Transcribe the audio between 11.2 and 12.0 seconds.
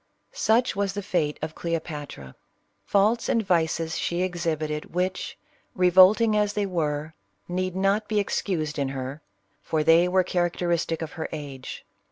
age.